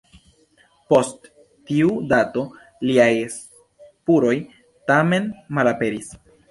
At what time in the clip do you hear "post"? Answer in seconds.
0.93-1.27